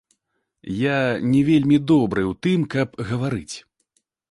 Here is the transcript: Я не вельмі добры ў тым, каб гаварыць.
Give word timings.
Я 0.77 0.95
не 1.33 1.41
вельмі 1.51 1.77
добры 1.93 2.21
ў 2.31 2.41
тым, 2.47 2.59
каб 2.75 2.87
гаварыць. 3.13 3.55